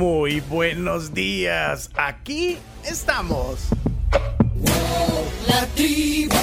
[0.00, 1.90] Muy buenos días.
[1.94, 3.68] Aquí estamos.
[5.46, 6.34] La tribu,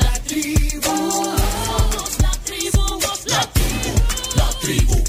[0.00, 1.32] la tribu,
[2.20, 2.98] la tribu,
[3.28, 3.94] la tribu,
[4.34, 5.04] la tribu.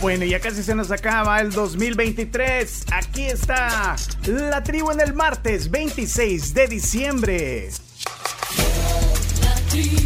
[0.00, 2.84] Bueno, ya casi se nos acaba el 2023.
[2.92, 7.70] Aquí está la tribu en el martes 26 de diciembre.
[9.42, 10.05] La tribu,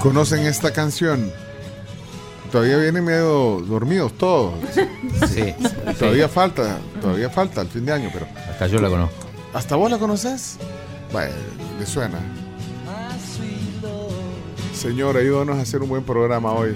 [0.00, 1.30] ¿Conocen esta canción?
[2.50, 4.54] Todavía vienen medio dormidos todos.
[5.28, 5.54] Sí.
[5.98, 8.26] Todavía falta, todavía falta el fin de año, pero.
[8.50, 9.14] Hasta yo la conozco.
[9.52, 10.56] ¿Hasta vos la conoces?
[11.12, 11.34] Vaya,
[11.78, 12.18] le suena.
[14.74, 16.74] Señor, ayúdanos a hacer un buen programa hoy.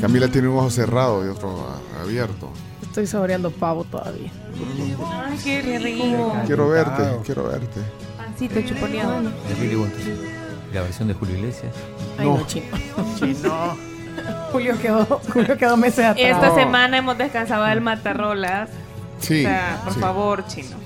[0.00, 1.68] Camila tiene un ojo cerrado y otro
[2.02, 2.50] abierto.
[2.82, 4.32] Estoy saboreando pavo todavía.
[5.06, 6.32] Ay, qué rico.
[6.46, 7.80] Quiero verte, quiero verte.
[8.38, 9.22] Pancito chuponeado.
[9.22, 9.28] De
[9.68, 9.86] to-
[10.72, 11.72] La versión de Julio Iglesias.
[12.18, 12.38] Ay, No.
[12.38, 12.66] no, chino.
[13.18, 13.76] Chino.
[14.52, 16.16] Julio quedó, Julio quedó meses atrás.
[16.34, 16.54] Esta No.
[16.54, 18.70] semana hemos descansado del matarrolas.
[19.20, 19.40] Sí.
[19.40, 20.00] o sea, por sí.
[20.00, 20.76] favor, chino.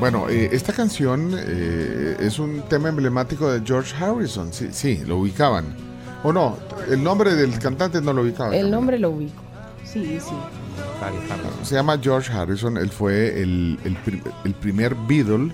[0.00, 4.52] Bueno, eh, esta canción eh, es un tema emblemático de George Harrison.
[4.52, 5.76] Sí, sí, lo ubicaban.
[6.22, 6.56] ¿O no?
[6.90, 8.54] El nombre del cantante no lo ubicaban.
[8.54, 9.42] El nombre lo ubico.
[9.84, 10.32] Sí, sí.
[11.02, 11.64] Harry Harrison.
[11.64, 12.76] Se llama George Harrison.
[12.76, 15.52] Él fue el, el pri- el primer Beatle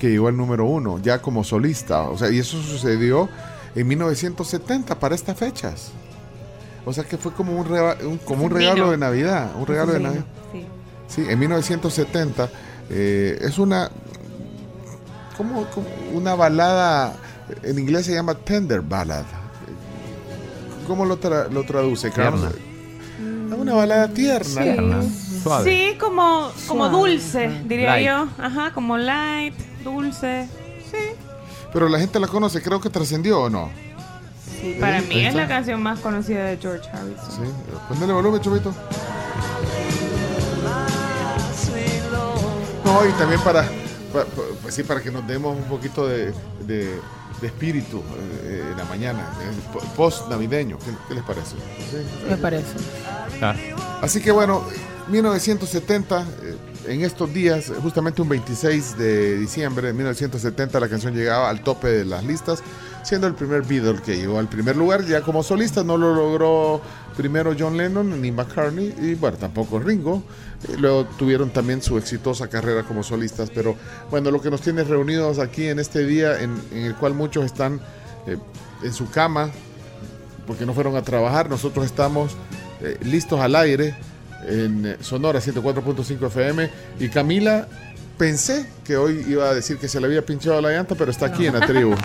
[0.00, 2.02] que llegó al número uno, ya como solista.
[2.02, 3.28] O sea, y eso sucedió
[3.74, 5.90] en 1970 para estas fechas.
[6.84, 9.50] O sea que fue como un, reba- un- como un regalo de Navidad.
[9.58, 10.24] Un regalo de Navidad.
[10.52, 10.66] Sí.
[11.08, 12.48] Sí, en 1970
[12.90, 13.90] eh, es una
[15.36, 17.14] como, como una balada
[17.62, 19.24] en inglés se llama tender ballad.
[20.86, 22.52] ¿Cómo lo, tra- lo traduce, Carlos?
[23.66, 24.62] Una balada tierna.
[24.62, 25.02] Tierna,
[25.42, 25.64] suave.
[25.92, 26.96] Sí, como, como Suave.
[27.10, 28.06] dulce, diría Light.
[28.06, 28.28] yo.
[28.38, 30.48] Ajá, como light, dulce.
[30.88, 30.98] Sí.
[31.72, 33.68] Pero la gente la conoce, creo que trascendió o no.
[34.60, 37.28] Sí, para Sí, mí es la canción más conocida de George Harrison.
[37.28, 37.52] Sí,
[37.88, 38.72] ponle volumen, chupito.
[42.84, 43.62] No, y también para,
[44.12, 47.00] pa- pa- pues sí, para que nos demos un poquito de, de-
[47.40, 48.02] de espíritu
[48.44, 50.78] eh, en la mañana, eh, po- post navideño.
[50.78, 51.56] ¿Qué, qué les parece?
[51.90, 51.96] Sí.
[52.28, 52.74] Me parece.
[53.38, 53.58] Claro.
[54.02, 54.62] Así que bueno,
[55.08, 56.56] 1970, eh,
[56.88, 61.88] en estos días, justamente un 26 de diciembre de 1970, la canción llegaba al tope
[61.88, 62.62] de las listas,
[63.02, 65.04] siendo el primer Beatle que llegó al primer lugar.
[65.04, 66.80] Ya como solista no lo logró
[67.16, 70.22] primero John Lennon ni McCartney, y bueno, tampoco Ringo.
[70.68, 73.76] Eh, Luego tuvieron también su exitosa carrera como solistas, pero
[74.10, 77.80] bueno, lo que nos tiene reunidos aquí en este día, en, el cual muchos están
[78.26, 78.36] eh,
[78.82, 79.50] en su cama,
[80.46, 82.32] porque no fueron a trabajar, nosotros estamos
[82.80, 83.94] eh, listos al aire
[84.46, 86.70] en Sonora 104.5 FM
[87.00, 87.66] y Camila
[88.16, 91.26] pensé que hoy iba a decir que se le había pinchado la llanta, pero está
[91.26, 91.94] aquí en la tribu.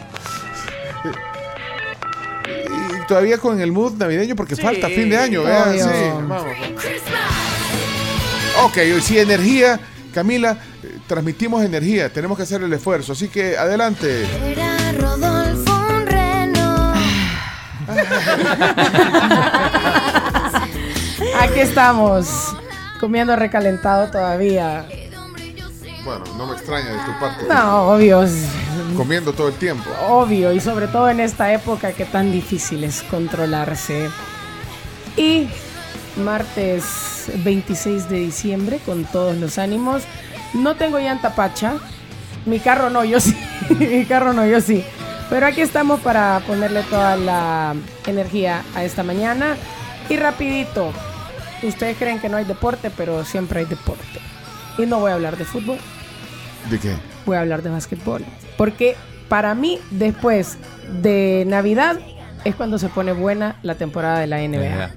[2.45, 5.83] y todavía con el mood navideño porque Sí, falta fin de año, vean, obvio.
[5.83, 5.89] sí,
[6.27, 6.45] vamos.
[8.63, 9.79] Ok, hoy sí, energía.
[10.13, 14.25] Camila, eh, transmitimos energía, tenemos que hacer el esfuerzo, así que adelante.
[14.45, 16.93] Era Rodolfo un reno.
[21.61, 22.55] Estamos.
[22.99, 24.83] Comiendo recalentado todavía.
[26.03, 27.45] Bueno, no me extraña de tu parte.
[27.47, 28.25] No, obvio.
[28.97, 29.87] Comiendo todo el tiempo.
[30.09, 30.51] Obvio.
[30.53, 34.09] Y sobre todo en esta época que tan difícil es controlarse.
[35.15, 35.49] Y
[36.17, 40.01] martes 26 de diciembre, con todos los ánimos.
[40.55, 41.75] No tengo llanta pacha.
[42.47, 43.37] Mi carro no, yo sí.
[43.79, 44.83] Mi carro no, yo sí.
[45.29, 47.75] Pero aquí estamos para ponerle toda la
[48.07, 49.55] energía a esta mañana.
[50.09, 50.91] Y rapidito,
[51.67, 54.19] ustedes creen que no hay deporte, pero siempre hay deporte.
[54.77, 55.77] Y no voy a hablar de fútbol,
[56.69, 56.95] ¿De qué?
[57.25, 58.23] voy a hablar de básquetbol.
[58.57, 58.95] Porque
[59.29, 60.57] para mí, después
[61.01, 61.97] de Navidad,
[62.43, 64.91] es cuando se pone buena la temporada de la NBA.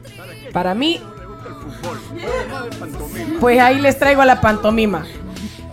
[0.53, 1.01] Para mí,
[3.41, 5.05] pues ahí les traigo la pantomima.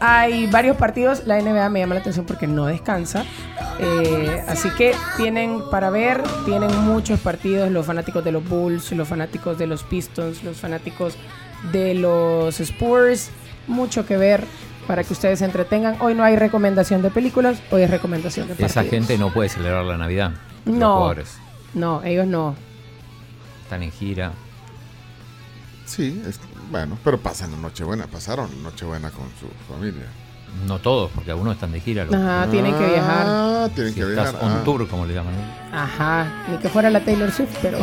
[0.04, 3.24] Hay varios partidos, la NBA me llama la atención porque no descansa.
[3.80, 9.08] Eh, así que tienen para ver, tienen muchos partidos, los fanáticos de los Bulls, los
[9.08, 11.16] fanáticos de los Pistons, los fanáticos
[11.72, 13.30] de los Spurs,
[13.68, 14.44] mucho que ver
[14.88, 15.96] para que ustedes se entretengan.
[16.02, 18.72] Hoy no hay recomendación de películas, hoy es recomendación de partidos.
[18.72, 20.32] Esa gente no puede celebrar la Navidad.
[20.66, 20.94] Los No.
[20.96, 21.38] jugadores
[21.76, 22.56] No, ellos no.
[23.64, 24.32] están en gira.
[25.86, 26.40] Sí, es-
[26.72, 30.06] bueno, pero pasan la Nochebuena, pasaron la Nochebuena con su familia.
[30.68, 32.04] No todos, porque algunos están de gira.
[32.06, 33.26] los- Ajá, tienen que viajar.
[33.26, 34.44] Ah, tienen si que estás viajar.
[34.52, 34.62] on ah.
[34.66, 35.34] tour, como le llaman.
[35.34, 35.78] ¿no?
[35.78, 37.78] Ajá, ni que fuera la Taylor Swift, pero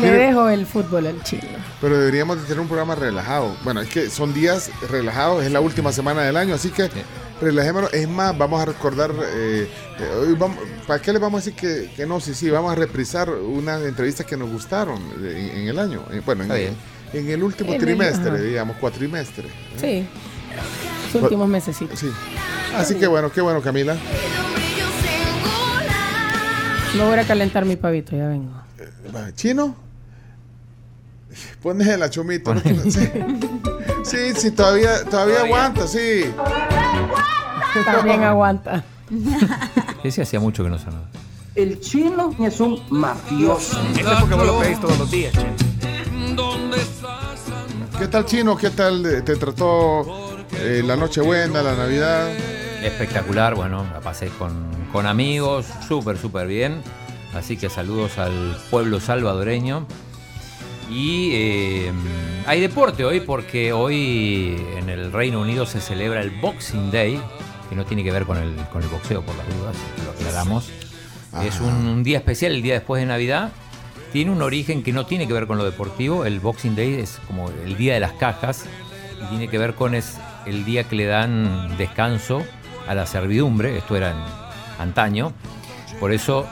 [0.00, 1.42] le dejo el fútbol al chino.
[1.80, 3.56] Pero deberíamos de tener un programa relajado.
[3.64, 7.02] Bueno, es que son días relajados, es la última semana del año, así que Sí.
[7.40, 7.92] Relajémonos.
[7.92, 9.68] Es más, vamos a recordar, eh,
[9.98, 12.20] eh, hoy vamos- ¿para qué les vamos a decir que, que no?
[12.20, 15.26] Sí, sí, vamos a reprisar unas entrevistas que nos gustaron en,
[15.58, 16.02] en el año.
[16.12, 18.38] Eh, Bueno, en, el último En el- trimestre, ajá.
[18.40, 19.48] digamos, cuatrimestre.
[19.80, 20.06] Sí,
[21.12, 21.76] los últimos meses.
[21.76, 22.10] Sí.
[22.74, 23.96] Así que bueno, qué bueno, Camila.
[26.96, 28.50] No voy a calentar mi pavito, ya vengo.
[29.34, 29.76] ¿Chino?
[31.62, 32.54] Pones la chumita.
[32.54, 32.60] ¿no?
[32.90, 33.08] Sí.
[34.04, 36.24] sí, sí, todavía, todavía aguanta, sí.
[37.84, 38.84] También aguanta.
[40.02, 41.06] Ese hacía mucho que no sonaba.
[41.54, 43.80] El chino es un mafioso.
[43.98, 45.46] Eso es porque vos lo pedís todos los días, che.
[47.98, 48.56] ¿Qué tal, Chino?
[48.58, 52.28] ¿Qué tal te trató eh, la Nochebuena, la Navidad?
[52.82, 54.52] Espectacular, bueno, la pasé con,
[54.92, 56.82] con amigos, súper, súper bien.
[57.34, 59.86] Así que saludos al pueblo salvadoreño.
[60.90, 61.92] Y eh,
[62.46, 67.20] hay deporte hoy porque hoy en el Reino Unido se celebra el Boxing Day,
[67.68, 70.70] que no tiene que ver con el, con el boxeo por las dudas, lo aclaramos.
[71.42, 73.52] Es un, un día especial, el día después de Navidad.
[74.12, 76.24] Tiene un origen que no tiene que ver con lo deportivo.
[76.24, 78.64] El Boxing Day es como el día de las cajas
[79.22, 80.16] y tiene que ver con es
[80.46, 82.42] el día que le dan descanso
[82.88, 83.76] a la servidumbre.
[83.76, 84.16] Esto era en
[84.78, 85.32] antaño.
[86.00, 86.46] Por eso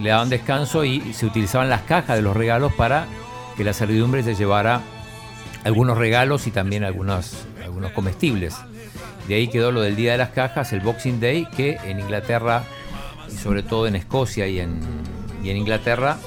[0.00, 3.06] le daban descanso y se utilizaban las cajas de los regalos para
[3.56, 4.80] que la servidumbre se llevara
[5.64, 8.56] algunos regalos y también algunos, algunos comestibles.
[9.28, 12.64] De ahí quedó lo del Día de las Cajas, el Boxing Day, que en Inglaterra
[13.32, 14.80] y sobre todo en Escocia y en,
[15.42, 16.18] y en Inglaterra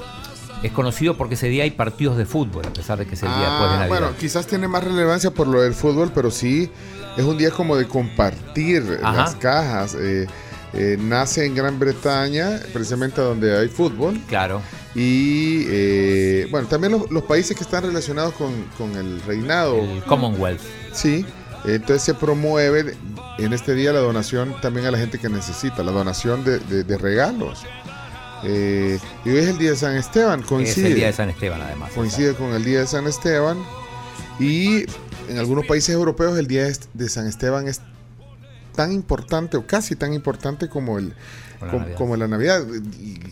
[0.63, 3.29] es conocido porque ese día hay partidos de fútbol, a pesar de que es el
[3.29, 3.87] día después de Ah, Navidad.
[3.87, 6.71] bueno, quizás tiene más relevancia por lo del fútbol, pero sí
[7.15, 9.15] es un día como de compartir Ajá.
[9.15, 9.95] las cajas.
[9.99, 10.25] Eh,
[10.73, 14.19] eh, nace en Gran Bretaña, precisamente donde hay fútbol.
[14.27, 14.61] Claro,
[14.95, 19.77] Y eh, bueno, también los, los países que están relacionados con, con el reinado.
[19.79, 20.59] el Commonwealth.
[20.91, 21.23] Sí,
[21.65, 22.95] entonces se promueve
[23.37, 26.83] en este día la donación también a la gente que necesita, la donación de, de-
[26.83, 27.63] de regalos.
[28.43, 31.29] Eh, y hoy es el día de San Esteban, Es coincide, el día de San
[31.29, 31.91] Esteban, además.
[31.93, 33.57] coincide con el día de San Esteban.
[34.39, 34.85] Y
[35.29, 37.81] en algunos países europeos el día de San Esteban es
[38.75, 41.13] tan importante o casi tan importante como el,
[41.59, 42.61] como, como la Navidad.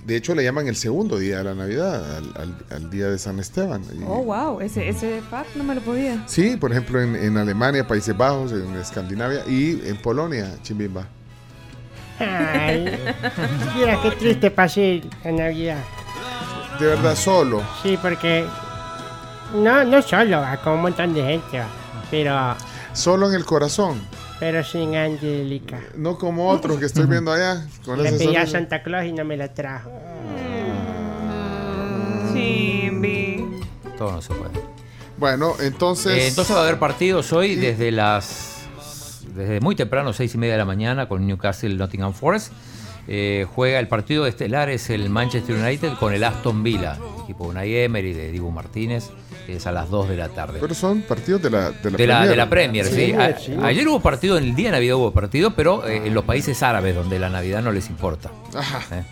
[0.05, 3.17] De hecho le llaman el segundo día de la Navidad, al, al- al día de
[3.17, 3.83] San Esteban.
[3.99, 4.59] Y- Oh, wow.
[4.61, 6.23] Ese, ese fact no me lo podía.
[6.27, 11.07] Sí, por ejemplo en, en Alemania, Países Bajos, en Escandinavia y en Polonia, Chimbimba.
[12.19, 12.97] Ay,
[13.75, 15.77] mira qué triste pasé la Navidad.
[16.79, 17.61] De verdad, solo.
[17.83, 18.45] Sí, porque
[19.53, 21.67] no, no solo, va, con un montón de gente, va,
[22.09, 22.55] pero,
[22.93, 23.99] Solo en el corazón.
[24.39, 25.81] Pero sin Angélica.
[25.95, 27.67] No como otros que estoy viendo allá.
[27.83, 28.45] Con Le pedí a.
[28.45, 29.91] Santa Claus y no me la trajo.
[32.33, 33.45] Chimbi.
[33.97, 34.51] Todo no se puede.
[35.17, 36.17] Bueno, entonces.
[36.17, 38.55] Eh, entonces va a haber partidos hoy desde las
[39.35, 42.53] desde muy temprano, seis y media de la mañana, con Newcastle Nottingham Forest.
[43.07, 47.49] Eh, juega el partido estelar, es el Manchester United con el Aston Villa, equipo de
[47.51, 49.09] Unai Emery, de Dibu Martínez,
[49.45, 50.57] que es a las 2 de la tarde.
[50.59, 52.29] Pero son partidos de la, de la de, la, Premier.
[52.29, 52.95] de la Premier, sí.
[52.95, 53.53] Sí, A- sí.
[53.61, 56.63] Ayer hubo partido, en el día de Navidad hubo partido, pero eh, en los países
[56.63, 58.31] árabes, donde la Navidad no les importa.
[58.55, 58.81] Ajá.
[58.95, 59.03] ¿eh?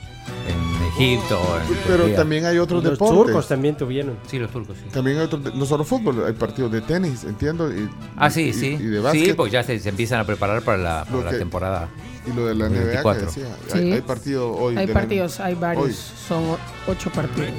[0.50, 0.63] En
[0.98, 2.16] Egipto, en Pero Turquía.
[2.16, 3.18] también hay otros Los deportes.
[3.18, 4.18] turcos también tuvieron.
[4.28, 4.86] Sí, los turcos, sí.
[4.92, 7.72] También hay otros, no solo fútbol, hay partidos de tenis, entiendo.
[7.74, 8.68] Y, Ah, sí, y- sí.
[8.68, 9.36] Y de sí, básquet.
[9.36, 11.90] pues ya se, se empiezan a preparar para la, para Lo la que- temporada.
[12.26, 13.26] Y lo de la NBA que 24.
[13.26, 13.46] decía.
[13.72, 13.78] Sí.
[13.80, 14.78] Hay, hay partido hoy.
[14.78, 15.86] Hay partidos, hay varios.
[15.86, 15.94] Hoy.
[16.28, 16.44] Son
[16.88, 17.50] ocho partidos.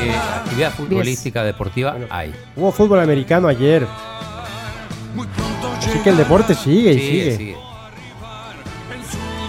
[0.00, 2.34] Que actividad futbolística deportiva hay.
[2.56, 3.86] Hubo fútbol americano ayer.
[5.78, 7.36] Así que el deporte sigue y sigue.
[7.36, 7.56] sigue.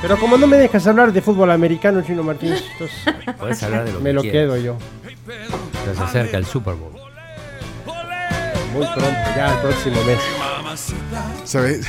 [0.02, 3.94] Pero como no me dejas hablar de fútbol americano, Chino Martínez, entonces Puedes hablar de
[3.94, 4.42] lo me que lo quieras.
[4.42, 4.78] quedo yo.
[5.96, 6.94] Se acerca el Super Bowl.
[8.74, 10.20] Muy pronto, ya el próximo mes.
[11.44, 11.86] ¿Sabes?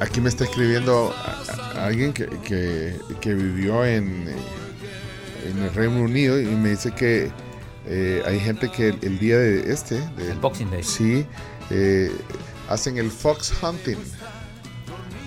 [0.00, 4.36] Aquí me está escribiendo a- a alguien que, que- que vivió en, eh,
[5.50, 7.30] en el Reino Unido y me dice que
[7.86, 10.82] eh, hay gente que el, el día de este, del El Boxing Day.
[10.82, 11.26] sí,
[11.70, 12.10] eh,
[12.68, 13.96] hacen el fox hunting.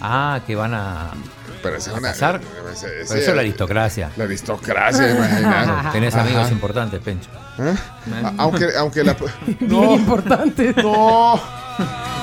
[0.01, 1.11] Ah, que van a.
[1.61, 2.01] Pero es ¿A una.
[2.01, 2.35] casar?
[2.35, 4.11] ese- Pero ese- eso es la aristocracia.
[4.17, 5.89] La aristocracia, imagínate.
[5.91, 6.23] Tenés Ajá.
[6.25, 7.29] amigos importantes, Pencho.
[7.59, 7.75] ¿Eh?
[8.37, 9.15] Aunque, aunque la.
[9.59, 10.73] Bien importante.
[10.83, 11.39] No.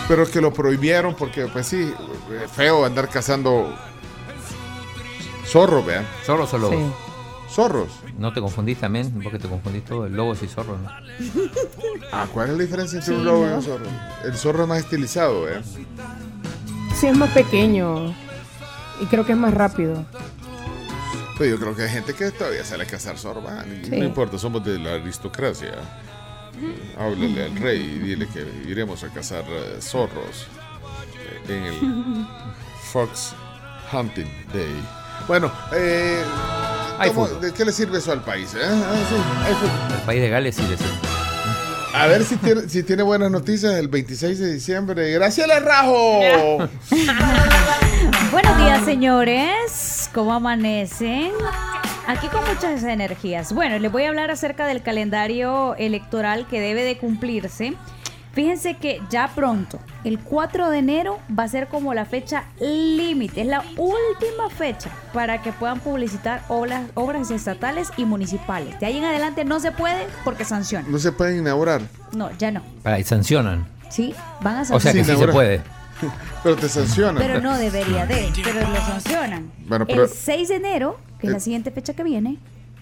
[0.09, 1.81] Pero que lo prohibieron porque, pues sí,
[2.31, 3.75] eh, feo andar cazando
[5.47, 6.07] zorros, vean.
[6.25, 6.76] ¿Zorros o lobos?
[6.76, 6.93] Sí.
[7.55, 7.88] Zorros.
[8.19, 10.90] No te confundís también, vos que te confundís todo, lobos y zorros, ¿no?
[12.12, 13.57] Ah, ¿cuál es la diferencia entre Sí, un lobo y ¿no?
[13.57, 13.87] un zorro?
[14.25, 15.61] El zorro es más estilizado, ¿eh?
[16.95, 18.14] Sí, es más pequeño.
[19.00, 20.05] Y creo que es más rápido.
[21.38, 23.91] Pero yo creo que hay gente que todavía sale a cazar Sí.
[23.91, 25.73] No importa, somos de la aristocracia.
[26.99, 30.47] Háblale al rey y dile que iremos a cazar eh, zorros
[31.49, 32.26] en el
[32.93, 33.35] Fox
[33.93, 34.25] Hunting
[34.55, 34.83] Day.
[35.29, 36.23] Bueno, eh,
[36.99, 37.43] Hay ¿cómo- fútbol.
[37.43, 38.55] ¿de qué le sirve eso al país?
[38.55, 38.61] eh?
[38.65, 39.95] Ah, sí.
[39.97, 40.81] El país de Gales sí les
[41.95, 45.11] A ver si tiene, si tiene buenas noticias el 26 de diciembre.
[45.12, 46.21] Graciela Rajo.
[48.30, 50.11] Buenos días, señores.
[50.12, 51.33] ¿Cómo amanecen?
[52.06, 53.52] Aquí con muchas energías.
[53.52, 57.75] Bueno, les voy a hablar acerca del calendario electoral que debe de cumplirse.
[58.33, 63.40] Fíjense que ya pronto, el 4 de enero, va a ser como la fecha límite.
[63.40, 68.78] Es la última fecha para que puedan publicitar obras, obras estatales y municipales.
[68.78, 70.92] De ahí en adelante no se puede porque sancionan.
[70.92, 71.80] No se pueden inaugurar,
[72.12, 72.62] No, ya no.
[72.83, 73.66] Para, y sancionan.
[73.88, 75.06] Sí, van a O sea sancionar.
[75.06, 75.62] que sí se puede.
[76.43, 77.17] pero te sancionan.
[77.19, 79.50] Pero no debería de, pero lo sancionan.
[79.67, 81.41] Bueno, pero- El 6 de enero, que es la Eh.
[81.41, 82.38] siguiente fecha que viene,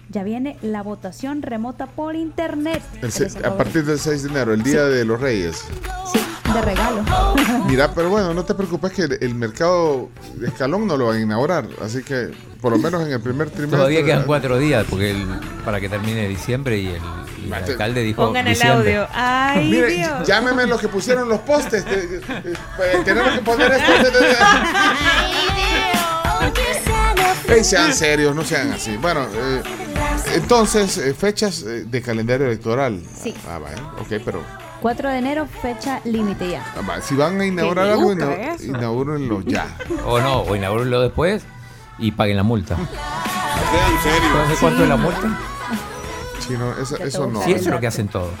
[0.09, 2.81] ya viene la votación remota por internet.
[3.01, 5.65] El a partir del 6 de enero, el Día de los Reyes.
[6.11, 6.19] Sí,
[6.53, 7.03] de regalo.
[7.67, 11.17] Mira, pero bueno, no te preocupes que el, el mercado de escalón no lo van
[11.17, 11.65] a inaugurar.
[11.83, 12.31] Así que,
[12.61, 13.77] por lo menos en el primer trimestre.
[13.77, 15.27] Todavía quedan cuatro días porque el-
[15.65, 17.01] para que termine diciembre y el,
[17.39, 17.71] y el Mate.
[17.71, 19.07] alcalde dijo Pongan el audio.
[19.11, 20.27] Ay, Mire, Dios.
[20.27, 21.83] llámeme los que pusieron los postes.
[21.85, 23.91] de- de- de- tenemos que poner esto.
[23.91, 24.35] de- de-
[27.47, 28.97] de- Ey, sean serios, no sean así.
[28.97, 29.61] Bueno, eh,
[30.33, 33.01] entonces, eh, fechas eh, de calendario electoral.
[33.21, 33.33] Sí.
[33.49, 34.41] Ah, vale, ok, pero
[34.81, 36.65] 4 de enero, fecha límite ya.
[36.75, 38.63] ah, si van a inaugurar algo, yuca ina- eso.
[38.65, 39.67] inaugúrenlo ya.
[40.05, 41.43] O no, o inaugúrenlo después
[41.97, 42.75] y paguen la multa.
[43.71, 44.31] Sean serios.
[44.31, 45.39] ¿Entonces cuánto es la multa?
[46.39, 47.43] Chino, eso, Ya eso todos no.
[47.43, 48.31] Sí, eso es lo que hacen todos.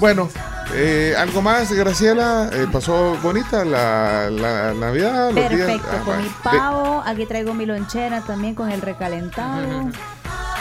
[0.00, 0.28] Bueno,
[0.74, 2.50] eh, algo más, Graciela.
[2.52, 5.26] Eh, pasó bonita la, la Navidad.
[5.32, 5.50] Los días?
[5.50, 9.90] Perfecto, Ah, con mi pavo, aquí traigo mi lonchera también con el recalentado.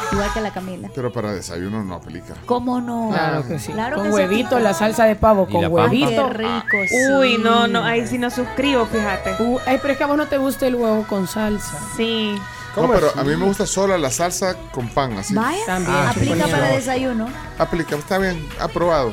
[0.09, 0.89] Igual que la Camila.
[0.95, 2.33] Pero para desayuno no aplica.
[2.45, 3.09] ¿Cómo no?
[3.11, 3.73] Claro que sí.
[3.73, 5.57] Claro con que huevito, la salsa de pavo con.
[5.57, 6.29] Ay, qué huevito.
[6.29, 6.95] rico, sí.
[7.19, 9.35] Uy, no, no, ahí sí no suscribo, fíjate.
[9.43, 11.77] Uh, ay, pero es que a vos no te gusta el huevo con salsa.
[11.97, 12.35] Sí.
[12.37, 13.19] No, ¿Cómo pero así?
[13.19, 15.33] a mí me gusta sola la salsa con pan, así.
[15.33, 16.55] Vaya, También, aplica suponía.
[16.55, 17.27] para desayuno.
[17.57, 19.11] Aplica, está bien, aprobado.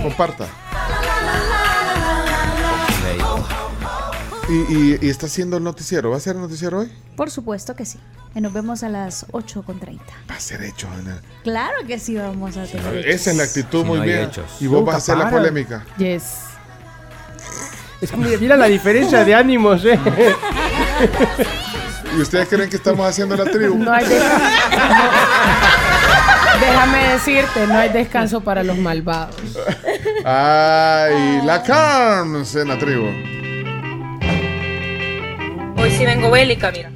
[0.00, 0.46] Comparta.
[4.48, 6.10] Y, y, y está haciendo el noticiero.
[6.10, 6.92] ¿Va a ser el noticiero hoy?
[7.16, 7.98] Por supuesto que sí.
[8.34, 10.00] Y nos vemos a las 8.30.
[10.30, 11.20] Va a ser hecho, Ana.
[11.42, 13.08] Claro que sí vamos a tener.
[13.08, 14.20] Esa es la actitud Si muy no bien.
[14.24, 14.44] hechos.
[14.60, 15.84] Y vos Nunca vas a hacer la polémica.
[15.98, 16.22] Yes.
[18.00, 19.98] Es que mira, la diferencia de ánimos, ¿eh?
[22.16, 23.78] ¿Y ustedes creen que estamos haciendo la tribu?
[23.78, 24.04] No hay.
[26.64, 29.34] Déjame decirte, no hay descanso para los malvados.
[30.24, 33.06] Ay, la Carms en la tribu.
[35.76, 36.91] Hoy sí vengo bélica, mira.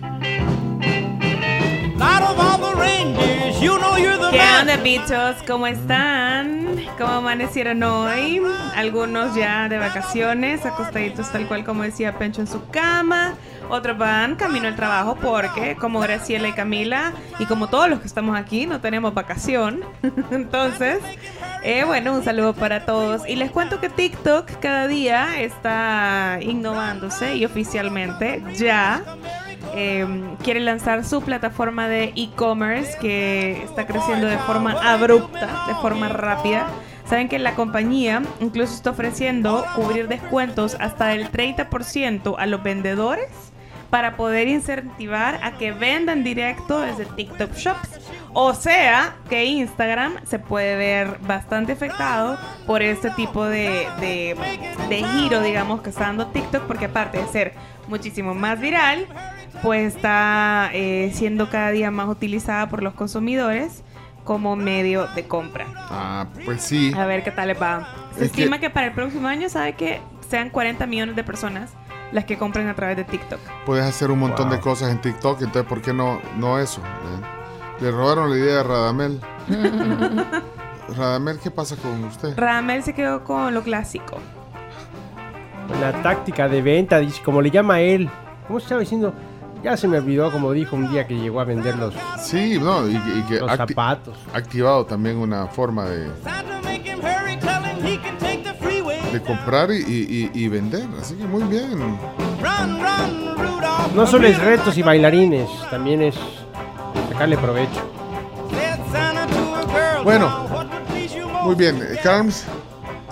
[4.31, 5.37] ¿Qué onda, bichos?
[5.47, 6.85] ¿Cómo están?
[6.99, 8.43] ¿Cómo amanecieron hoy?
[8.75, 13.35] Algunos ya de vacaciones, acostaditos tal cual como decía Pencho en su cama.
[13.69, 18.07] Otros van camino al trabajo porque, como Graciela y Camila, y como todos los que
[18.07, 19.81] estamos aquí, no tenemos vacación.
[20.31, 20.99] Entonces,
[21.63, 23.29] eh, bueno, un saludo para todos.
[23.29, 29.03] Y les cuento que TikTok cada día está innovándose y oficialmente ya
[29.75, 30.07] eh,
[30.43, 36.67] quiere lanzar su plataforma de e-commerce que está creciendo de forma abrupta, de forma rápida.
[37.09, 43.29] Saben que la compañía incluso está ofreciendo cubrir descuentos hasta del 30% a los vendedores
[43.91, 48.01] para poder incentivar a que vendan directo desde TikTok Shops.
[48.33, 54.37] O sea, que Instagram se puede ver bastante afectado por este tipo de, de,
[54.89, 57.55] de giro, digamos, que está dando TikTok, porque aparte de ser
[57.89, 59.07] muchísimo más viral,
[59.63, 63.83] pues está eh, siendo cada día más utilizada por los consumidores
[64.25, 65.67] como medio de compra.
[65.77, 66.93] Ah, pues sí.
[66.97, 67.89] A ver qué tal les va.
[68.17, 71.23] Se Es que- estima que para el próximo año, sabe que sean 40 millones de
[71.25, 71.71] personas
[72.13, 73.39] las que compren a través de TikTok.
[73.65, 76.81] Puedes hacer un montón de cosas en TikTok, entonces ¿por qué no, no eso?
[76.81, 77.83] eh?
[77.83, 79.21] Le robaron la idea a Radamel.
[80.97, 82.37] Radamel, ¿qué pasa con usted?
[82.39, 84.19] Radamel se quedó con lo clásico.
[85.77, 88.09] una táctica de venta, como le llama él.
[88.47, 89.13] ¿Cómo estaba diciendo?
[89.67, 91.93] Ya se me olvidó, como dijo un día que llegó a vender los,
[92.23, 94.17] Sí, no, y, y que los acti- zapatos.
[94.33, 96.09] activado también una forma de,
[99.13, 100.87] de comprar y, y- vender.
[101.01, 101.99] Así que muy bien.
[103.93, 106.15] No solo es retos y bailarines, también es
[107.11, 107.83] sacarle provecho.
[110.05, 110.47] Bueno,
[111.43, 111.83] muy bien.
[111.83, 112.45] eh, Carms,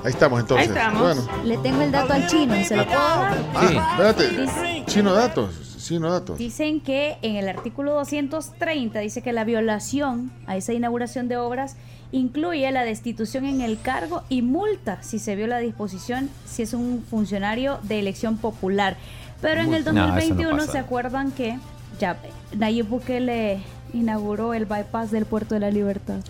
[0.04, 0.68] ahí estamos entonces.
[0.70, 1.02] Ahí estamos.
[1.02, 3.34] Bueno, Le tengo el dato al chino, ¿se lo puedo dar?
[3.68, 3.76] Sí.
[3.76, 4.84] ah, espérate.
[4.86, 5.50] Chino datos,
[5.84, 6.38] chino datos.
[6.38, 11.76] Dicen que en el artículo 230 dice que la violación a esa inauguración de obras
[12.12, 16.72] incluye la destitución en el cargo y multa si se viola la disposición si es
[16.74, 18.96] un funcionario de elección popular.
[19.40, 20.72] Pero en el No, eso no 2021 pasa.
[20.72, 21.58] se acuerdan que
[22.00, 22.16] ya
[22.56, 23.60] Nayib Bukele
[23.92, 26.20] inauguró el bypass del Puerto de la Libertad.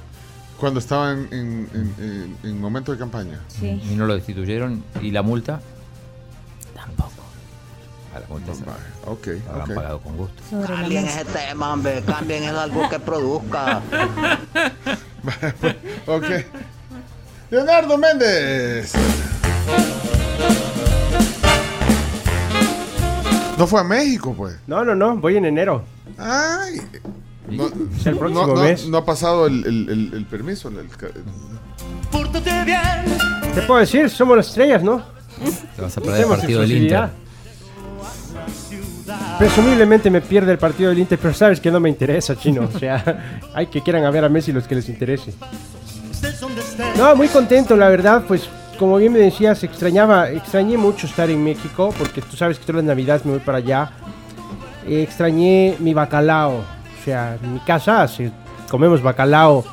[0.59, 0.79] Cuando
[1.13, 1.69] en, en-
[1.99, 3.41] en- en momento de campaña.
[3.49, 3.81] Sí.
[3.91, 4.83] Y no lo destituyeron.
[5.03, 5.61] ¿Y la multa?
[8.15, 8.27] A la
[9.47, 10.43] lo habrán pagado con gusto.
[10.67, 12.03] Cambien ese tema, hombre.
[12.07, 13.81] Cambien es algo que produzca.
[16.07, 16.25] Ok.
[17.51, 18.93] Leonardo Méndez.
[23.57, 24.57] No fue a México, pues.
[24.67, 25.85] No, no, no, voy en enero.
[26.19, 26.81] Ay.
[27.49, 28.87] No, el próximo no- no- mes.
[28.89, 30.69] no ha pasado el, el- el- el permiso.
[30.69, 30.89] el- el-
[33.55, 35.03] Te puedo decir, somos las estrellas, ¿no?
[35.77, 37.11] Te vas a perder el Tenemos partido del Inter.
[39.39, 42.69] Presumiblemente me pierde el partido del Inter, pero sabes que no me interesa, chino.
[42.73, 45.35] O sea, hay que quieran a ver a Messi los que les interese.
[46.97, 48.49] No, muy contento, la verdad, pues
[48.79, 52.77] como bien me decías, extrañaba, extrañé mucho estar en México, porque tú sabes que todas
[52.77, 53.91] las navidades me voy para allá.
[54.87, 58.31] Eh, extrañé mi bacalao, o sea, en mi casa se-
[58.71, 59.65] comemos bacalao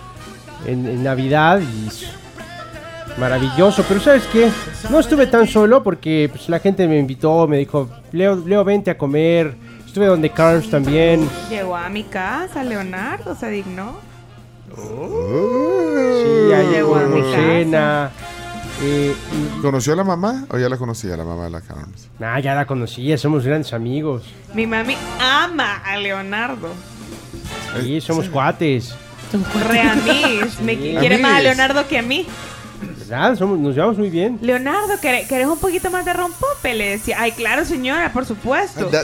[0.65, 1.89] en, en Navidad y
[3.17, 4.49] maravilloso, pero ¿sabes qué?
[4.89, 8.91] No estuve tan solo porque pues, la gente me invitó, me dijo, Leo, Leo, vente
[8.91, 9.55] a comer.
[9.85, 11.27] Estuve donde Carms también.
[11.49, 13.97] Llegó a mi casa, Leonardo, se dignó.
[14.73, 18.11] Sí, ahí Llegó a mi cena.
[18.83, 22.09] Eh, y- ¿Conoció a la mamá o ya la conocía, la mamá de la Carms?
[22.19, 24.23] nah, ya la conocía, somos grandes amigos.
[24.55, 26.69] Mi mami ama a Leonardo.
[27.81, 28.95] Sí, somos cuates.
[29.69, 30.59] Re amis.
[30.61, 30.95] Me Sí.
[30.99, 31.41] quiere más a.
[31.41, 32.25] Leonardo que a mí.
[33.11, 34.39] Nos llevamos muy bien.
[34.41, 36.73] Leonardo, ¿quere- ¿querés un poquito más de rompope?
[36.73, 38.89] Le decía, ay, claro, señora, por supuesto.
[38.89, 39.03] Da,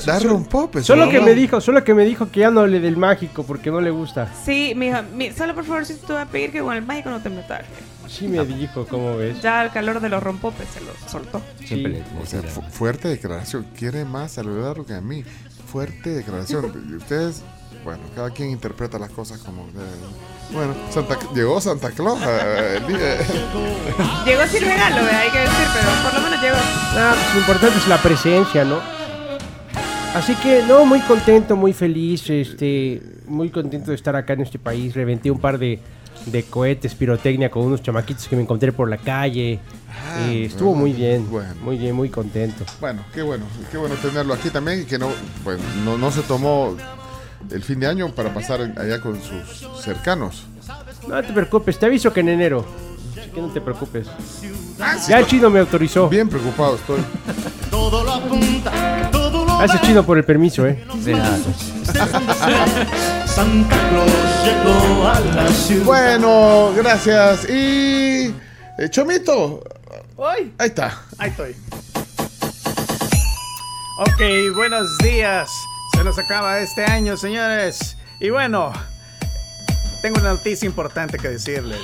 [0.50, 0.76] pop.
[0.78, 1.12] eso, Solo ¿no?
[1.12, 3.82] que me dijo, solo que me dijo que ya no hable del mágico porque no
[3.82, 4.32] le gusta.
[4.46, 6.86] Sí, mi hija, mi- solo por favor, si te voy a pedir que con el
[6.86, 7.62] mágico no te metas.
[8.08, 9.41] Sí me dijo, ¿cómo ves?
[9.41, 11.41] Ya el calor de los rompopes se los soltó.
[11.65, 12.00] Siempre Sí.
[12.00, 13.65] le- le O sea, fu- fuerte declaración.
[13.78, 15.26] Quiere más a Leonardo que a mí.
[15.70, 16.72] Fuerte declaración.
[16.89, 17.41] Y Ustedes,
[17.84, 19.63] bueno, cada quien interpreta las cosas como.
[19.68, 22.20] de- bueno, Santa, llegó Santa Claus.
[22.26, 22.98] eh, el día-
[24.26, 25.12] Llegó sin regalo, ¿ve?
[25.12, 26.56] hay que decir, pero por lo menos llegó.
[26.96, 28.80] Ah, pues lo importante es la presencia, ¿no?
[30.16, 34.58] Así que, no, muy contento, muy feliz, este, muy contento de estar acá en este
[34.58, 34.94] país.
[34.96, 35.80] Reventé un par de,
[36.26, 39.60] de cohetes, pirotecnia con unos chamaquitos que me encontré por la calle.
[39.90, 41.54] Ah, Eh, estuvo bueno, muy bien, bueno.
[41.62, 42.63] muy bien, muy contento.
[42.80, 45.10] Bueno, qué bueno, qué bueno tenerlo aquí también y que no,
[45.44, 46.76] bueno, no, no se tomó
[47.52, 50.45] el fin de año para pasar allá con sus cercanos.
[51.08, 52.65] No te preocupes, te aviso que en enero.
[53.19, 54.08] Así que no te preocupes.
[54.80, 56.10] Ah, sí, Ya el chino me autorizó.
[56.10, 57.02] Bien preocupado estoy.
[59.58, 60.86] Gracias chino por el permiso, eh.
[61.04, 61.38] de nada.
[65.84, 67.50] Bueno, gracias.
[67.50, 68.34] Y.
[68.78, 69.63] eh, Chomito.
[70.17, 71.02] Ahí está.
[71.17, 71.56] Ahí estoy.
[74.00, 75.50] Ok, buenos días.
[75.98, 77.98] Se nos acaba este año, señores.
[78.20, 78.72] Y bueno,
[80.04, 81.80] tengo una noticia importante que decirles.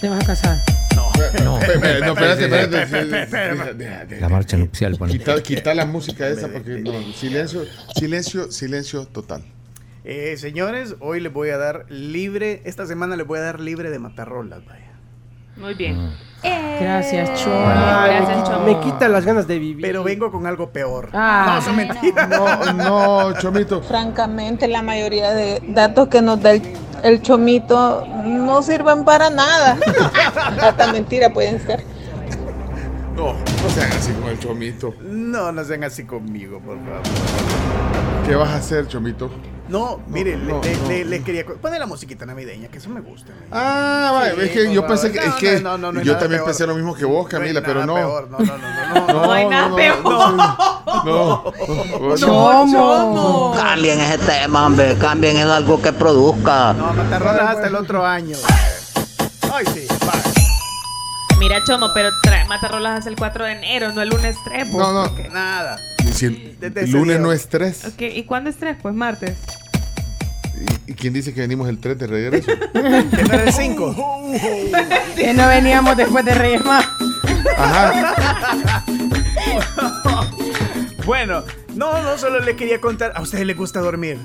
[0.00, 0.56] Te vas a casar.
[0.96, 2.82] No, Espera, no, espérate, espérate.
[2.82, 3.74] espera, espera, espera.
[3.74, 4.98] Deja, deja, la marcha nupcial.
[4.98, 9.44] Quita, quita la música esa porque no, silencio, silencio, silencio total.
[10.02, 13.90] Eh, señores, hoy les voy a dar libre, esta semana les voy a dar libre
[13.90, 14.87] de matarrolas, vaya.
[15.58, 16.12] Muy bien.
[16.80, 17.50] Gracias, Cho.
[17.52, 19.84] Ay, Gracias, me, me quita las ganas de vivir.
[19.84, 21.10] Pero vengo con algo peor.
[21.12, 21.54] Ah.
[21.56, 22.28] no, son mentiras.
[22.28, 23.82] No, no, Chomito.
[23.82, 26.62] Francamente, la mayoría de datos que nos da el,
[27.02, 29.76] el chomito no sirven para nada.
[30.62, 31.82] Hasta mentira pueden ser.
[33.16, 34.94] No, no sean así con el Chomito.
[35.02, 37.02] No, no sean así conmigo, por favor.
[38.24, 39.28] ¿Qué vas a hacer, Chomito?
[39.68, 40.88] No, mire, le- no, le, no.
[40.88, 41.44] le- le quería...
[41.44, 43.32] co- Poner la musiquita navideña, que eso me gusta.
[43.52, 46.12] Ah, vale, Sí, es que yo pensé que, No, es que no, no, no yo
[46.16, 46.46] también peor.
[46.46, 47.94] pensé lo mismo que vos, No hay Camila, pero nada no.
[47.94, 48.30] peor.
[48.30, 49.26] No, no, no, no, no.
[49.26, 50.02] No hay nada peor.
[50.04, 50.34] No,
[51.04, 51.52] no,
[52.26, 53.54] ¿Cómo?
[53.56, 54.96] Cambien ese tema, hombre.
[54.98, 56.72] Cambien es algo que produzca.
[56.72, 58.36] No, matarrolas hasta el otro año.
[59.52, 60.17] Ay, sí, vale.
[61.38, 64.68] Mira, Chomo, pero trae Matarolas hasta el 4 de enero, no el lunes 3.
[64.70, 65.12] No, no.
[65.32, 65.78] Nada.
[66.04, 67.18] Y si el, Desde lunes día.
[67.18, 67.84] no es 3.
[67.86, 68.76] Ok, ¿y cuándo es 3?
[68.82, 69.36] Pues martes.
[70.86, 72.50] ¿Y, y quién dice que venimos el 3 de regreso?
[72.72, 73.96] Que no era el 5.
[75.16, 76.86] Que no veníamos después de Reyes más.
[77.56, 78.84] Ajá.
[81.06, 81.42] Bueno,
[81.74, 83.12] no, no solo le quería contar.
[83.14, 84.18] ¿A ustedes les gusta dormir?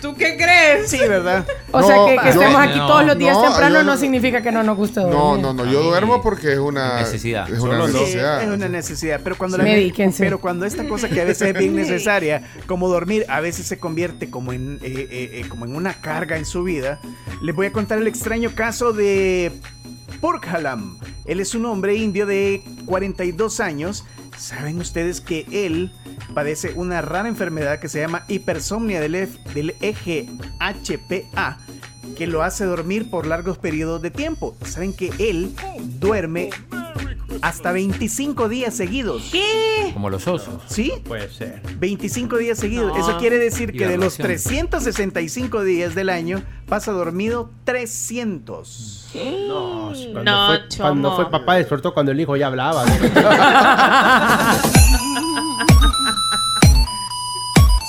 [0.00, 0.88] ¿Tú qué crees?
[0.90, 1.46] Sí, ¿verdad?
[1.70, 2.86] O No, sea que, que yo- estemos aquí no.
[2.86, 5.18] todos los días No, temprano no no- significa que no nos guste dormir.
[5.18, 5.64] No, no, no.
[5.70, 7.50] Yo duermo porque es una Necesidad.
[7.50, 8.42] Es una Sí, necesidad.
[8.42, 10.24] es una necesidad, pero cuando la Medíquense.
[10.24, 13.78] pero cuando esta cosa que a veces es bien necesaria, como dormir, a veces se
[13.78, 16.98] convierte como en eh, eh, eh, como en una carga en su vida.
[17.42, 19.52] Les voy a contar el extraño caso de
[20.20, 20.98] Purkhalam.
[21.24, 24.04] Él es un hombre indio de 42 años.
[24.40, 25.92] Saben ustedes que él
[26.34, 31.58] padece una rara enfermedad que se llama hipersomnia del, F- del eje HPA
[32.16, 34.56] que lo hace dormir por largos periodos de tiempo.
[34.64, 35.54] Saben que él
[35.98, 36.50] duerme
[37.42, 39.28] hasta 25 días seguidos.
[39.32, 39.90] ¿Qué?
[39.94, 40.62] Como los osos.
[40.66, 40.92] ¿Sí?
[41.04, 41.60] Puede ser.
[41.78, 42.96] 25 días seguidos.
[42.96, 43.02] No.
[43.02, 44.42] Eso quiere decir que de los vacaciones.
[44.44, 49.10] 365 días del año pasa dormido 300.
[49.48, 51.16] No, si cuando, No, fue, cuando Chomo.
[51.16, 52.84] fue papá despertó cuando el hijo ya hablaba.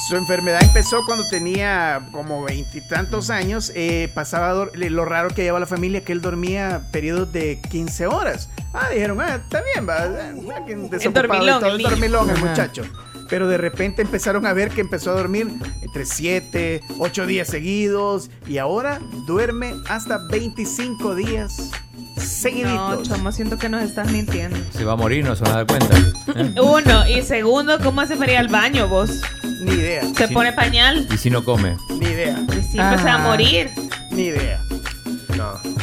[0.08, 3.72] Su enfermedad empezó cuando tenía como veintitantos años.
[3.76, 8.50] eh, pasaba lo raro que llevaba la familia que él dormía periodos de 15 horas.
[8.73, 10.03] Ah, dijeron, ah, está bien, va.
[10.03, 11.89] ah, que desocupado y dormilón, todo, el niño.
[11.89, 12.84] dormilón el muchacho.
[13.29, 15.47] Pero de repente empezaron a ver que empezó a dormir
[15.81, 18.29] entre 7, 8 días seguidos.
[18.47, 21.71] Y ahora duerme hasta 25 días
[22.15, 23.07] No, seguiditos.
[23.07, 24.57] Chomo, siento que nos estás mintiendo.
[24.71, 25.97] Se va a morir, no se van a dar cuenta.
[26.36, 26.53] ¿Eh?
[26.62, 29.21] Uno, y segundo, ¿cómo hace para ir al baño vos?
[29.62, 30.34] Ni idea, ¿Se Sí.
[30.34, 31.07] pone pañal?
[31.13, 31.77] Y si no come.
[31.89, 33.27] ni idea, Y siempre se va a Ajá.
[33.27, 33.69] morir.
[34.12, 34.62] ni idea.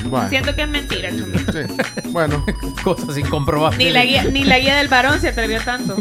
[0.04, 1.38] Bueno, Siento que es mentira, Chomo.
[1.52, 2.08] sí.
[2.10, 2.44] Bueno,
[2.84, 3.78] Cosas incomprobables.
[3.78, 5.96] Ni la, guía, ni la guía del varón se atrevió tanto.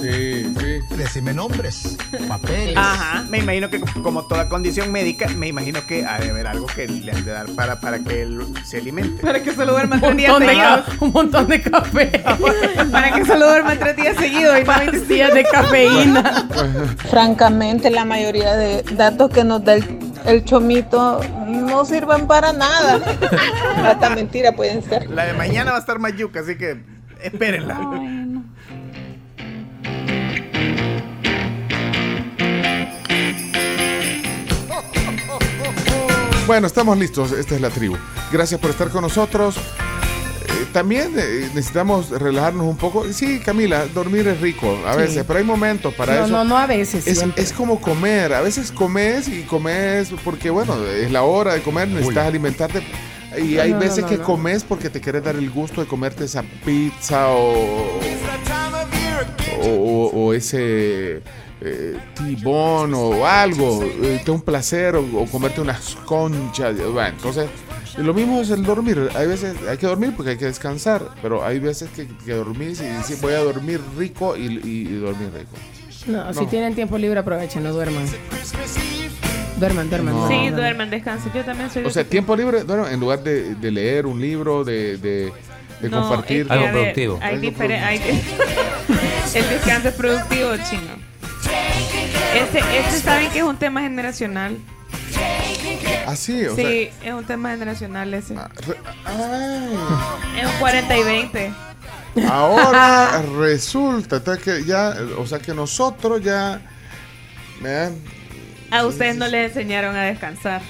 [0.00, 0.96] sí, sí.
[0.96, 1.96] Decime nombres,
[2.28, 2.76] papeles.
[2.76, 3.24] Ajá.
[3.28, 6.86] Me imagino que como toda condición médica, me imagino que ha de haber algo que
[6.88, 9.22] le han de dar para, para que él se alimente.
[9.22, 10.84] Para que solo duerma Un tres días montón, de, seguidos.
[11.00, 12.24] un montón de café.
[12.92, 16.48] Para que solo duerma tres días seguidos y no 25 Días de cafeína.
[17.10, 19.84] Francamente, la mayoría de datos que nos da el,
[20.26, 23.00] el chomito no sirven para nada.
[23.84, 25.10] Hasta mentira pueden ser.
[25.10, 26.80] La de mañana va a estar más yuca, así que
[27.22, 27.76] espérenla.
[27.78, 28.44] Ay, no.
[36.46, 37.30] Bueno, estamos listos.
[37.30, 37.96] Esta es la tribu.
[38.32, 39.56] Gracias por estar con nosotros.
[40.72, 43.04] También eh, necesitamos relajarnos un poco.
[43.12, 45.00] Sí, Camila, dormir es rico a Sí.
[45.00, 46.32] veces, pero hay momentos para No, eso.
[46.32, 47.06] no, no a veces.
[47.06, 48.32] Es, es como comer.
[48.32, 52.82] A veces comes y comes porque, bueno, es la hora de comer, necesitas alimentarte.
[53.38, 54.24] Y No, hay no, no, veces no, que no.
[54.24, 58.00] comes porque te quieres dar el gusto de comerte esa pizza o,
[59.62, 61.22] o, o- o ese
[61.62, 63.82] eh, tibón o algo.
[63.84, 66.76] eh, te da un placer o, o comerte unas conchas.
[66.76, 67.48] Bueno, entonces,
[67.98, 69.08] lo mismo es el dormir.
[69.14, 72.80] Hay veces hay que dormir porque hay que descansar, pero hay veces que, que dormís
[72.80, 75.50] y decís voy a dormir rico y, y- y dormir rico.
[76.06, 78.04] No, si tienen tiempo libre, aprovechen, no duerman.
[79.58, 80.14] Duerman, duerman.
[80.14, 80.28] No.
[80.28, 80.88] Sí, duerman.
[80.90, 81.30] descansen.
[81.34, 84.64] Yo también soy O sea, tiempo libre, bueno, en lugar de, de leer un libro,
[84.64, 85.32] de, de,
[85.82, 86.42] de No, compartir.
[86.42, 87.18] es que, Algo ver, productivo.
[87.20, 88.00] Hay Algo hay-
[89.34, 91.10] el descanso es productivo, chino.
[92.34, 94.56] Este, este saben que es un tema generacional.
[96.10, 98.34] Así, o sí, es un tema generacional ese.
[98.34, 98.48] sea.
[98.66, 99.78] re- ay,
[100.40, 101.52] Es un 40 y 20.
[102.28, 106.60] ahora resulta ta, que ya, o sea, que nosotros ya.
[107.64, 107.90] ¿eh?
[108.70, 110.62] A ustedes no les enseñaron a descansar.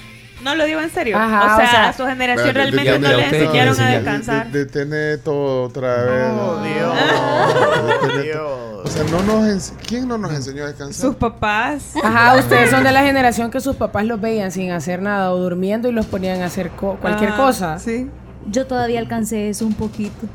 [0.43, 1.17] No lo digo en serio.
[1.19, 3.33] Ajá, o, sea, o sea, a su generación De- de- realmente de- no de- les
[3.33, 4.51] enseñaron a descansar.
[4.51, 6.27] De, de tener todo otra vez.
[6.33, 8.23] Oh, ¿no?
[8.23, 8.47] Dios.
[8.85, 11.07] O sea, no nos ens- ¿quién no nos enseñó a descansar?
[11.07, 11.93] Sus papás.
[12.03, 15.39] Ajá, ustedes son de la generación que sus papás los veían sin hacer nada o
[15.39, 17.79] durmiendo y los ponían a hacer co- cualquier Ah, cosa.
[17.79, 18.11] Sí.
[18.47, 20.27] Yo todavía alcancé eso un poquito.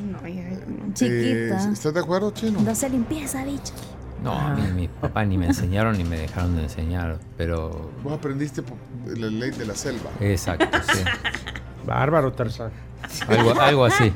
[0.00, 0.42] No, hija,
[0.94, 1.70] Chiquita.
[1.72, 2.60] ¿Estás de acuerdo, Chino?
[2.60, 3.72] No se limpieza, bicho.
[4.22, 7.18] No, a mí mis papás ni me enseñaron ni me dejaron de enseñar.
[7.36, 7.90] Pero.
[8.02, 8.62] Vos aprendiste
[9.06, 10.10] la ley de la selva.
[10.20, 11.00] Exacto, sí.
[11.86, 12.70] Bárbaro, Tarzán.
[13.28, 14.12] Algo, algo así.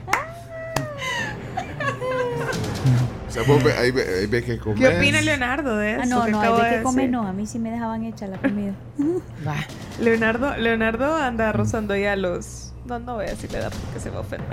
[3.29, 4.79] O sea, vos ve- ahí, ve- ahí ves que comes.
[4.79, 6.01] ¿Qué opina Leonardo de eso?
[6.03, 7.27] Ah, no, que no, acabo de de que come no.
[7.27, 8.75] A mí sí me dejaban hecha la comida.
[9.47, 9.57] Va.
[10.01, 12.73] Leonardo, Leonardo anda rozando ya los.
[12.85, 14.51] No, no voy a decir la edad porque se va a ofender.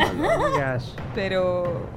[0.53, 0.93] Digas.
[1.13, 1.87] Pero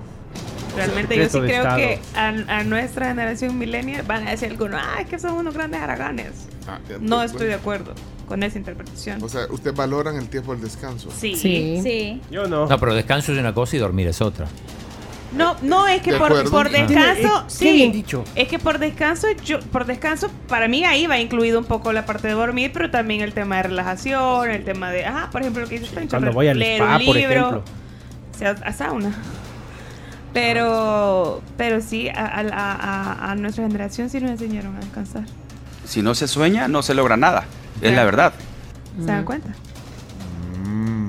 [0.77, 1.77] realmente yo sí creo Estado.
[1.79, 5.55] que a, a nuestra generación millennial van a decir algunos, ah, es que son unos
[5.55, 6.33] grandes haraganes.
[6.69, 7.95] Ah, No pues, estoy de acuerdo
[8.27, 9.23] con esa interpretación.
[9.23, 11.11] O sea, ¿ustedes valoran el tiempo del descanso?
[11.17, 11.37] Sí.
[11.37, 12.21] Sí.
[12.31, 12.67] Yo no.
[12.67, 14.47] No, pero descanso es una cosa y dormir es otra.
[15.37, 17.91] No, no es que De por, Tiene- descanso, bien sí.
[17.91, 18.23] dicho.
[18.35, 22.05] Es que por descanso, yo, por descanso, para mí ahí va incluido un poco la
[22.05, 25.63] parte de dormir, pero también el tema de relajación, el tema de, ajá, por ejemplo,
[25.63, 27.65] lo que dices Pencho, Cuando voy al leer spa, un por libro, ejemplo.
[28.35, 29.15] o sea, a sauna.
[30.33, 35.25] Pero, pero sí, a, a- a- a nuestra generación sí nos enseñaron a descansar.
[35.85, 37.45] Si no se sueña, no se logra nada.
[37.81, 38.33] Es la verdad.
[38.99, 39.51] ¿Se dan cuenta?
[40.65, 41.09] Mm.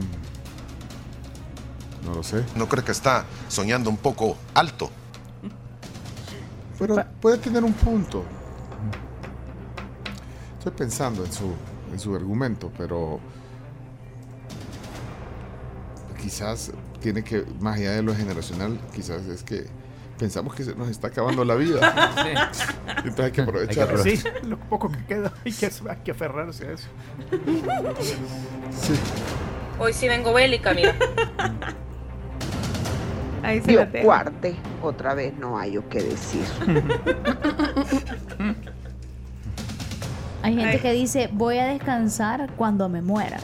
[2.06, 2.44] No lo sé.
[2.56, 4.90] ¿No cree que está soñando un poco alto?
[6.80, 8.26] Pero puede tener un punto.
[10.58, 11.54] Estoy pensando en su,
[11.94, 13.20] en su argumento, pero
[16.22, 16.72] quizás
[17.04, 19.66] tiene que, más allá de lo generacional, quizás es que
[20.18, 21.94] pensamos que se nos está acabando la vida.
[22.98, 24.00] Entonces hay que aprovechar.
[24.00, 26.88] Sí, lo poco que queda, hay que, hay que aferrarse a eso.
[28.72, 28.94] Sí.
[29.78, 30.96] Hoy sí vengo bélica, mira.
[33.44, 36.46] Ahí se guarde, otra vez no hay yo que decir.
[40.42, 40.80] Hay gente Ay.
[40.80, 43.40] que dice, voy a descansar cuando me muera.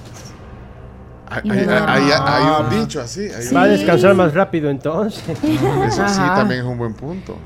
[1.30, 3.22] Hay, hay- hay- hay un dicho así.
[3.30, 5.24] hay un- Va a descansar más rápido entonces.
[5.30, 6.36] Eso sí Ajá.
[6.36, 7.38] también es un buen punto.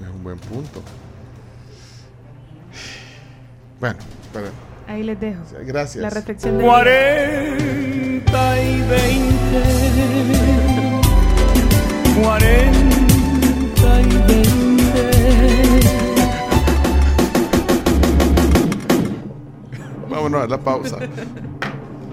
[0.00, 0.82] Es un buen punto.
[3.80, 3.96] Bueno,
[4.32, 4.46] pero,
[4.86, 5.40] Ahí les dejo.
[5.64, 6.02] gracias.
[6.02, 9.40] La reflexión de 40 y 20.
[12.22, 14.50] 40 y 20.
[20.10, 20.96] Vámonos a la pausa.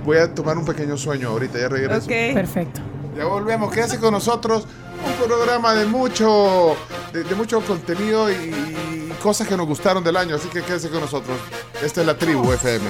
[0.08, 2.06] Voy a tomar un pequeño sueño ahorita, ya regreso.
[2.06, 2.34] Ok.
[2.34, 2.80] Perfecto.
[3.18, 4.66] Ya volvemos, quédese con nosotros.
[5.06, 6.78] Un programa de mucho,
[7.12, 10.90] de, de mucho contenido y, y cosas que nos gustaron del año, así que quédese
[10.90, 11.38] con nosotros.
[11.84, 12.90] Esta es la Tribu FM.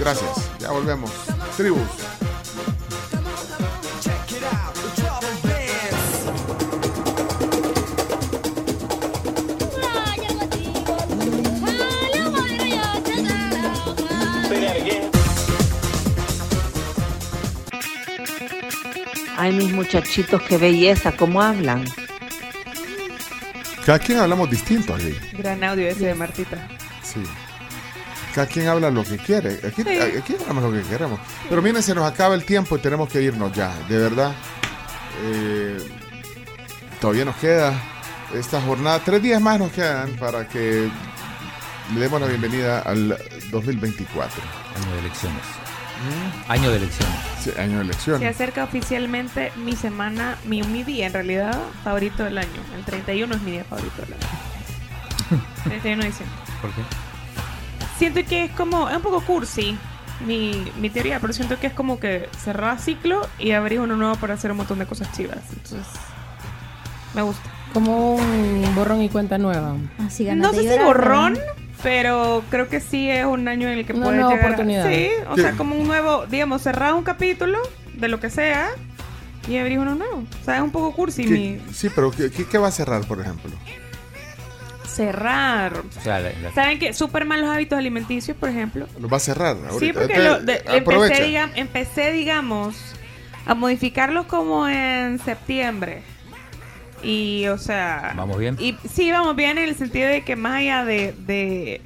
[0.00, 1.10] Gracias, ya volvemos.
[1.54, 1.82] Tribus.
[19.46, 21.84] Ay, mis muchachitos, qué belleza, cómo hablan.
[23.84, 25.14] Cada quien hablamos distinto aquí.
[25.34, 26.66] Gran audio ese de Martita.
[27.04, 27.22] Sí.
[28.34, 29.60] Cada quien habla lo que quiere.
[29.64, 29.98] Aquí, Sí.
[30.18, 31.20] aquí hablamos lo que queremos.
[31.48, 33.72] Pero miren, se nos acaba el tiempo y tenemos que irnos ya.
[33.88, 34.32] De verdad.
[35.24, 35.78] Eh,
[37.00, 37.72] todavía nos queda
[38.34, 38.98] esta jornada.
[39.04, 40.90] Tres días más nos quedan para que
[41.94, 43.16] le demos la bienvenida al
[43.52, 44.42] 2024.
[44.74, 45.42] Año de elecciones.
[46.48, 47.35] Año de elecciones.
[47.58, 48.34] Año de Se elecciones.
[48.34, 52.60] acerca oficialmente mi semana, mi, mi día en realidad favorito del año.
[52.76, 55.42] El 31 es mi día favorito del año.
[55.64, 56.36] 31 de diciembre.
[56.60, 56.82] ¿Por qué?
[57.98, 59.76] Siento que es como, es un poco cursi
[60.26, 64.16] mi, mi teoría, pero siento que es como que cerrar ciclo y abrir uno nuevo
[64.16, 65.38] para hacer un montón de cosas chivas.
[65.50, 65.86] Entonces,
[67.14, 67.50] me gusta.
[67.72, 69.76] Como un borrón y cuenta nueva.
[69.98, 71.38] Así No sé si borrón,
[71.82, 74.48] pero creo que sí es un año en el que Una puedes nueva llegar a-
[74.54, 74.88] oportunidad.
[74.88, 75.42] Sí, o Sí.
[75.42, 77.58] sea, como un nuevo, digamos, cerrar un capítulo
[77.94, 78.68] de lo que sea
[79.48, 80.24] y abrir uno nuevo.
[80.40, 83.06] O sea, es un poco cursi ¿Qué- mi sí, pero ¿qué, qué- va a cerrar,
[83.06, 83.50] por ejemplo?
[84.88, 85.74] cerrar.
[85.78, 86.94] O sea, la- la- ¿Saben qué?
[86.94, 88.86] Súper malos hábitos alimenticios, por ejemplo.
[88.98, 89.78] Lo va a cerrar ahorita.
[89.78, 92.76] Sí, porque Entonces, lo- de- empecé, digam- empecé, digamos,
[93.44, 96.02] a modificarlos como en septiembre.
[97.02, 98.14] Y, o sea...
[98.16, 98.56] ¿Vamos bien?
[98.58, 101.80] Y sí, vamos bien en el sentido de que más allá de, de,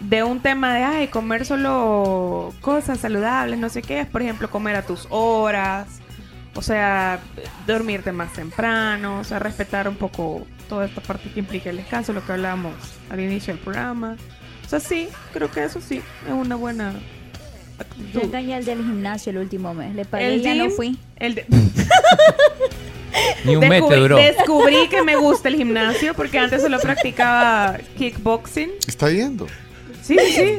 [0.00, 4.48] de un tema de, ay, comer solo cosas saludables, no sé qué, es, por ejemplo,
[4.50, 5.88] comer a tus horas,
[6.54, 7.20] o sea,
[7.66, 12.12] dormirte más temprano, o sea, respetar un poco toda esta parte que implica el descanso,
[12.12, 12.74] lo que hablábamos
[13.10, 14.16] al inicio del programa.
[14.64, 16.94] O sea, sí, creo que eso sí, es una buena...
[18.12, 19.94] Yo engañé al del gimnasio el último mes.
[19.94, 20.98] Le pagué El y ya no fui.
[21.16, 21.46] El de-
[23.44, 24.16] Ni un mes te Descubrí- duró.
[24.16, 28.70] Descubrí que me gusta el gimnasio porque antes solo practicaba kickboxing.
[28.86, 29.46] Está yendo.
[30.02, 30.58] Sí, sí.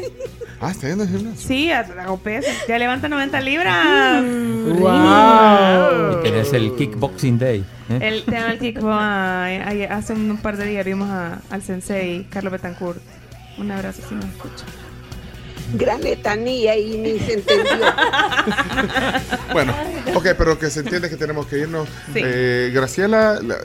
[0.61, 1.47] Ah, está yendo al gimnasio.
[1.47, 2.53] Sí, hago pesas.
[2.67, 4.23] Ya levanta 90 libras.
[4.23, 7.63] Y tenés el Kickboxing Day.
[7.89, 7.99] ¿eh?
[8.01, 9.61] El tema del kickboxing.
[9.65, 12.99] ay, hace un par de días vimos a- al sensei Carlos Betancourt.
[13.57, 14.65] Un abrazo si nos escucha.
[15.73, 17.73] Gran letanía y ni se entendió.
[19.53, 19.73] Bueno,
[20.13, 21.87] ok, pero que se entiende que tenemos que irnos.
[22.13, 22.21] Sí.
[22.23, 23.55] Eh, Graciela, la,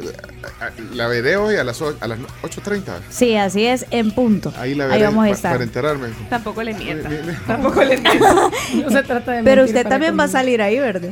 [0.95, 2.83] la veré hoy a las, a las 8.30.
[3.11, 4.53] Sí, así es, en punto.
[4.57, 5.53] Ahí la Ahí veré vamos a pa- estar.
[5.53, 6.09] para enterarme.
[6.31, 7.11] Tampoco le mienta.
[7.47, 8.35] Tampoco le mienta.
[8.83, 11.11] No se trata de Pero usted también va a salir ahí, ¿verdad?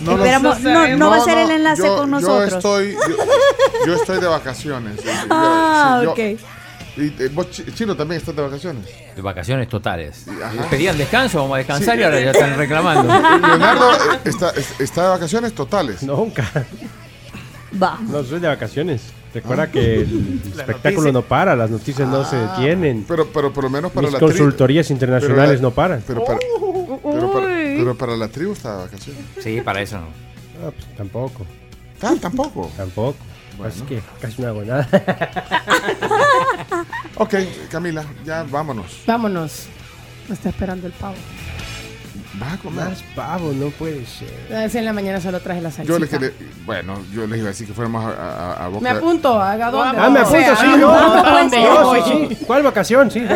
[0.00, 2.52] No lo Esperamos- no, no va a ser el enlace yo- con yo nosotros.
[2.54, 4.96] estoy, yo, yo estoy de vacaciones.
[5.02, 6.40] Yo- Ah, sí, yo- ok.
[6.96, 8.84] Y, eh, vos, Chi- Chino, también estás de vacaciones.
[9.16, 10.26] De vacaciones totales.
[10.28, 10.68] Ajá.
[10.68, 12.00] Pedían descanso, vamos a descansar Sí.
[12.00, 13.02] y ahora ya están reclamando.
[13.48, 16.02] Leonardo eh, está, es- está de vacaciones totales.
[16.02, 16.50] Nunca.
[17.82, 17.98] Va.
[18.02, 19.02] No soy de vacaciones.
[19.32, 23.06] Recuerda que el espectáculo no para, las noticias no se Ah, detienen.
[23.08, 26.04] Pero, pero por lo menos para Mis la tri- consultorías internacionales pero la- no paran.
[26.06, 26.38] Pero para,
[27.02, 29.22] pero, para, pero para la tribu está de vacaciones.
[29.40, 30.08] Sí, para eso no.
[30.62, 31.46] No, pues, tampoco.
[32.02, 32.70] Ah, tampoco.
[32.76, 33.16] Tampoco.
[33.56, 33.72] Bueno.
[33.74, 34.86] Así que casi no hago nada.
[37.16, 37.34] Ok,
[37.70, 39.02] Camila, ya vámonos.
[39.06, 39.66] Vámonos.
[40.28, 41.14] Me está esperando el pavo.
[42.34, 42.84] Vas a comer.
[42.88, 44.30] Más pavo, no puede ser.
[44.50, 45.92] A ver si en la mañana solo traje la salsita.
[45.92, 46.30] Yo le quería,
[46.64, 48.08] bueno, yo les iba a decir que fuéramos a,
[48.54, 48.82] a, a Boca.
[48.82, 49.98] Me apunto, haga dónde.
[50.00, 50.80] Ah, me O sea, apunto, sí,
[52.40, 52.46] no.
[52.46, 53.10] ¿Cuál vacación?
[53.10, 53.22] Sí.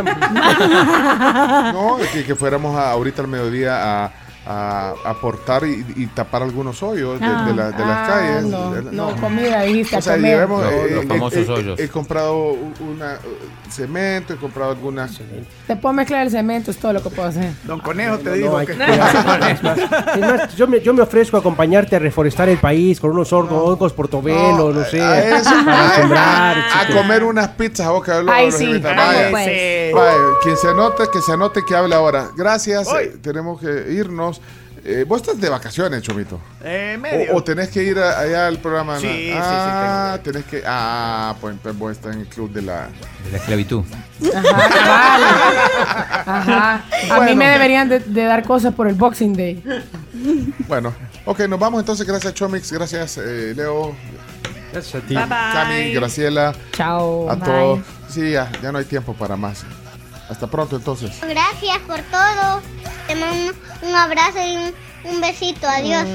[1.72, 4.12] No, que, que fuéramos a- ahorita al mediodía a,
[4.46, 8.44] a, aportar y, y tapar algunos hoyos de, de la- de las Ah, calles.
[8.44, 10.48] No, De- no, comida, dijiste, O sea, comer.
[10.48, 11.80] Los- eh, los eh, famosos eh, hoyos.
[11.80, 12.36] He comprado
[12.80, 15.20] una uh, cemento, he comprado algunas.
[15.66, 17.50] Te puedo mezclar el cemento, es todo lo que puedo hacer.
[17.64, 18.66] Don Conejo, te No, digo que.
[18.66, 23.10] que más, más, yo, me, yo me ofrezco a acompañarte a reforestar el país con
[23.10, 26.56] unos hongos, hongos portobelo, no, sé, a eso, para a- sembrar.
[26.58, 28.32] a, comer unas pizzas a boca de lobo.
[28.32, 28.78] Ay, sí.
[28.78, 29.92] Vaya, pues.
[29.94, 32.28] vaya, quien se anote, que se anote que hable ahora.
[32.36, 32.88] Gracias,
[33.22, 34.35] tenemos que irnos.
[34.88, 36.40] Eh, vos estás de vacaciones, Chomito.
[36.62, 37.32] Eh, medio.
[37.34, 39.00] O, o tenés que ir a- allá al programa.
[39.00, 39.12] Sí, ¿no?
[39.12, 40.62] sí, sí, Ah, tenés que.
[40.64, 42.86] Ah, pues entonces vos estás en el club de la.
[43.24, 43.82] De la esclavitud.
[46.26, 46.74] Ajá.
[46.74, 47.36] A mí Bueno.
[47.36, 49.62] me deberían de, de dar cosas por el Boxing Day.
[50.68, 50.94] Bueno,
[51.24, 52.06] ok, nos vamos entonces.
[52.06, 52.70] Gracias, Chomix.
[52.72, 53.94] Gracias, eh, Leo.
[54.72, 55.14] Gracias a ti.
[55.14, 55.52] Bye bye.
[55.52, 56.54] Cami, Graciela.
[56.72, 57.30] Chao.
[57.30, 57.44] A Bye.
[57.44, 57.80] todos.
[58.08, 59.64] Sí, ya, ya no hay tiempo para más.
[60.28, 61.12] Hasta pronto, entonces.
[61.20, 62.60] Gracias por todo.
[63.06, 65.68] Te mando un, abrazo y un, besito.
[65.68, 66.06] Adiós.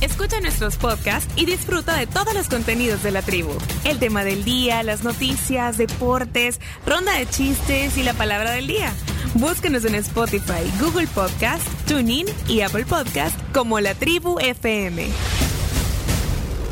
[0.00, 3.52] Escucha nuestros podcasts y disfruta de todos los contenidos de la tribu.
[3.84, 8.92] El tema del día, las noticias, deportes, ronda de chistes y la palabra del día.
[9.34, 15.08] Búscanos en Spotify, Google Podcast, TuneIn y Apple Podcast como La Tribu FM.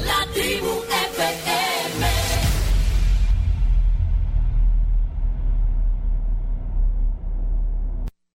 [0.06, 1.61] La tribu FM.